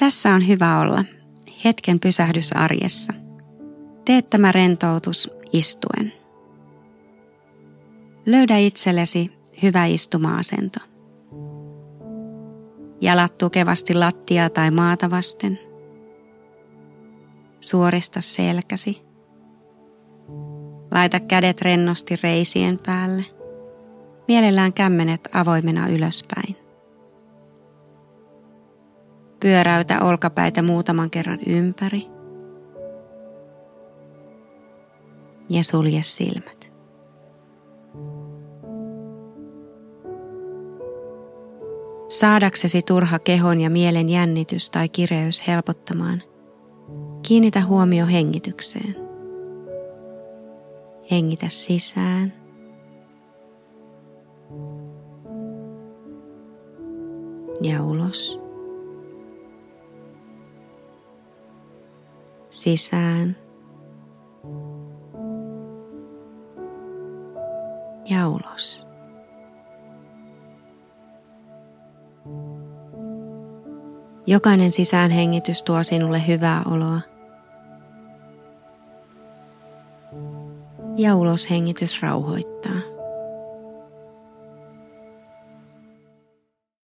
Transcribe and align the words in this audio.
Tässä 0.00 0.34
on 0.34 0.48
hyvä 0.48 0.78
olla. 0.78 1.04
Hetken 1.64 2.00
pysähdys 2.00 2.52
arjessa. 2.52 3.12
Tee 4.04 4.22
tämä 4.22 4.52
rentoutus 4.52 5.30
istuen. 5.52 6.12
Löydä 8.26 8.56
itsellesi 8.56 9.32
hyvä 9.62 9.86
istuma-asento. 9.86 10.80
Jalat 13.00 13.38
tukevasti 13.38 13.94
lattiaa 13.94 14.50
tai 14.50 14.70
maata 14.70 15.10
vasten. 15.10 15.58
Suorista 17.60 18.20
selkäsi. 18.20 19.02
Laita 20.90 21.20
kädet 21.20 21.62
rennosti 21.62 22.16
reisien 22.22 22.78
päälle. 22.86 23.24
Mielellään 24.28 24.72
kämmenet 24.72 25.28
avoimena 25.32 25.88
ylöspäin. 25.88 26.59
Pyöräytä 29.40 30.00
olkapäitä 30.00 30.62
muutaman 30.62 31.10
kerran 31.10 31.38
ympäri. 31.46 32.06
Ja 35.48 35.64
sulje 35.64 36.02
silmät. 36.02 36.72
Saadaksesi 42.08 42.82
turha 42.82 43.18
kehon 43.18 43.60
ja 43.60 43.70
mielen 43.70 44.08
jännitys 44.08 44.70
tai 44.70 44.88
kireys 44.88 45.46
helpottamaan, 45.46 46.22
kiinnitä 47.28 47.64
huomio 47.64 48.06
hengitykseen. 48.06 48.96
Hengitä 51.10 51.48
sisään. 51.48 52.32
Ja 57.62 57.82
ulos. 57.82 58.49
Sisään 62.60 63.36
ja 68.10 68.28
ulos. 68.28 68.86
Jokainen 74.26 74.72
sisäänhengitys 74.72 75.62
tuo 75.62 75.82
sinulle 75.82 76.26
hyvää 76.26 76.62
oloa. 76.70 77.00
Ja 80.96 81.16
uloshengitys 81.16 82.02
rauhoittaa. 82.02 82.89